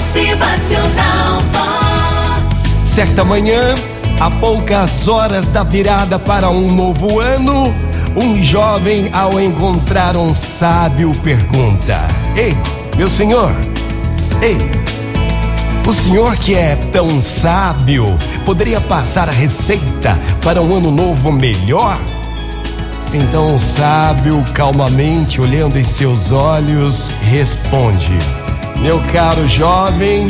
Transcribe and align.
Motivacional 0.00 1.42
Vox. 1.52 2.88
Certa 2.88 3.22
manhã, 3.22 3.74
a 4.18 4.30
poucas 4.30 5.06
horas 5.06 5.46
da 5.48 5.62
virada 5.62 6.18
para 6.18 6.48
um 6.48 6.74
novo 6.74 7.20
ano, 7.20 7.72
um 8.16 8.42
jovem, 8.42 9.10
ao 9.12 9.38
encontrar 9.38 10.16
um 10.16 10.34
sábio, 10.34 11.12
pergunta: 11.22 11.98
Ei, 12.34 12.56
meu 12.96 13.10
senhor, 13.10 13.52
ei, 14.40 14.56
o 15.86 15.92
senhor 15.92 16.34
que 16.38 16.54
é 16.54 16.76
tão 16.76 17.20
sábio, 17.20 18.06
poderia 18.46 18.80
passar 18.80 19.28
a 19.28 19.32
receita 19.32 20.18
para 20.42 20.62
um 20.62 20.74
ano 20.74 20.90
novo 20.90 21.30
melhor? 21.30 21.98
Então 23.12 23.54
o 23.54 23.60
sábio, 23.60 24.42
calmamente 24.54 25.42
olhando 25.42 25.78
em 25.78 25.84
seus 25.84 26.32
olhos, 26.32 27.10
responde: 27.22 28.16
Meu 28.80 28.98
caro 29.12 29.46
jovem, 29.46 30.26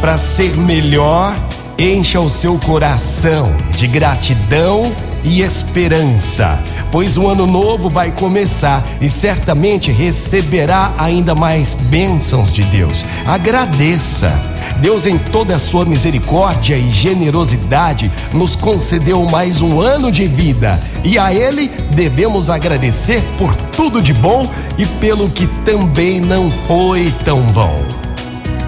para 0.00 0.16
ser 0.16 0.56
melhor, 0.56 1.36
encha 1.76 2.20
o 2.20 2.30
seu 2.30 2.56
coração 2.58 3.52
de 3.72 3.88
gratidão 3.88 4.84
e 5.26 5.42
esperança, 5.42 6.58
pois 6.92 7.16
o 7.16 7.28
ano 7.28 7.46
novo 7.46 7.90
vai 7.90 8.12
começar 8.12 8.84
e 9.00 9.08
certamente 9.08 9.90
receberá 9.90 10.94
ainda 10.96 11.34
mais 11.34 11.74
bênçãos 11.74 12.52
de 12.52 12.62
Deus. 12.62 13.04
Agradeça. 13.26 14.32
Deus, 14.80 15.06
em 15.06 15.18
toda 15.18 15.56
a 15.56 15.58
sua 15.58 15.84
misericórdia 15.84 16.76
e 16.76 16.90
generosidade, 16.90 18.12
nos 18.32 18.54
concedeu 18.54 19.24
mais 19.24 19.60
um 19.60 19.80
ano 19.80 20.12
de 20.12 20.26
vida 20.26 20.78
e 21.02 21.18
a 21.18 21.32
Ele 21.34 21.68
devemos 21.92 22.48
agradecer 22.48 23.22
por 23.36 23.54
tudo 23.74 24.00
de 24.00 24.12
bom 24.12 24.48
e 24.78 24.86
pelo 24.86 25.28
que 25.30 25.46
também 25.64 26.20
não 26.20 26.50
foi 26.50 27.12
tão 27.24 27.40
bom. 27.52 27.82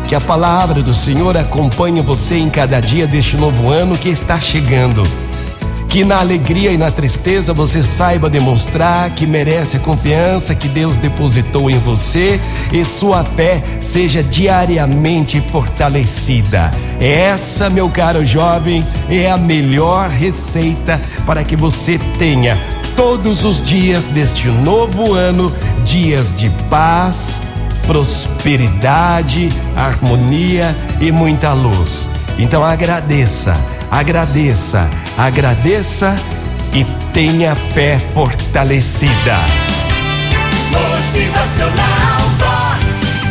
Que 0.09 0.15
a 0.15 0.21
palavra 0.21 0.83
do 0.83 0.95
Senhor 0.95 1.37
acompanhe 1.37 2.01
você 2.01 2.37
em 2.37 2.49
cada 2.49 2.81
dia 2.81 3.07
deste 3.07 3.37
novo 3.37 3.71
ano 3.71 3.97
que 3.97 4.09
está 4.09 4.41
chegando. 4.41 5.03
Que 5.89 6.05
na 6.05 6.19
alegria 6.19 6.71
e 6.71 6.77
na 6.77 6.91
tristeza 6.91 7.55
você 7.55 7.83
saiba 7.83 8.29
demonstrar 8.29 9.11
que 9.11 9.27
merece 9.27 9.79
a 9.79 9.81
confiança 9.81 10.55
que 10.55 10.69
Deus 10.69 10.99
depositou 10.99 11.71
em 11.71 11.79
você 11.79 12.39
e 12.71 12.85
sua 12.85 13.25
fé 13.25 13.63
seja 13.81 14.23
diariamente 14.23 15.41
fortalecida. 15.41 16.71
Essa, 17.01 17.71
meu 17.71 17.89
caro 17.89 18.23
jovem, 18.23 18.85
é 19.09 19.31
a 19.31 19.39
melhor 19.39 20.11
receita 20.11 21.01
para 21.25 21.43
que 21.43 21.57
você 21.57 21.99
tenha 22.19 22.59
todos 22.95 23.45
os 23.45 23.63
dias 23.63 24.07
deste 24.07 24.49
novo 24.49 25.15
ano 25.15 25.51
dias 25.85 26.35
de 26.35 26.51
paz, 26.69 27.41
prosperidade, 27.87 29.49
harmonia 29.75 30.77
e 31.01 31.11
muita 31.11 31.55
luz. 31.55 32.09
Então 32.39 32.63
agradeça 32.63 33.57
agradeça, 33.91 34.89
agradeça 35.17 36.15
e 36.73 36.85
tenha 37.13 37.55
fé 37.55 37.99
fortalecida. 38.13 39.37
Motivacional 40.71 42.21
Vox, 42.39 42.85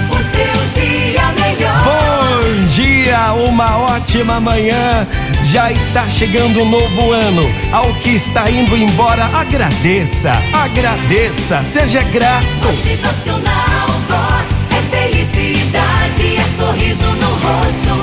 o 0.09 0.17
seu 0.17 0.81
dia 0.81 1.21
melhor. 1.39 1.83
Bom 1.83 2.67
dia, 2.69 3.33
uma 3.33 3.77
ótima 3.77 4.39
manhã. 4.39 5.07
Já 5.51 5.71
está 5.71 6.09
chegando 6.09 6.61
um 6.61 6.69
novo 6.69 7.11
ano. 7.11 7.43
Ao 7.71 7.93
que 7.95 8.09
está 8.09 8.49
indo 8.49 8.75
embora, 8.75 9.25
agradeça, 9.25 10.31
agradeça, 10.53 11.63
seja 11.63 12.01
grato. 12.03 12.45
Motivacional 12.63 13.87
Vox 14.07 14.65
é 14.71 14.81
felicidade, 14.95 16.37
é 16.37 16.43
sorriso 16.43 17.05
no 17.05 17.29
rosto, 17.29 17.96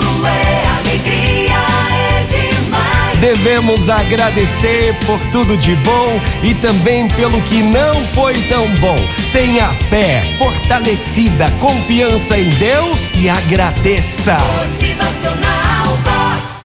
Devemos 3.25 3.89
agradecer 3.89 4.95
por 5.07 5.19
tudo 5.33 5.57
de 5.57 5.75
bom 5.77 6.21
e 6.43 6.53
também 6.57 7.09
pelo 7.09 7.41
que 7.41 7.63
não 7.63 7.95
foi 8.09 8.35
tão 8.51 8.69
bom. 8.75 8.99
Tenha 9.33 9.71
fé, 9.89 10.37
fortalecida, 10.37 11.51
confiança 11.53 12.37
em 12.37 12.51
Deus 12.51 13.11
e 13.15 13.31
agradeça. 13.31 14.37
Motivacional. 14.67 16.24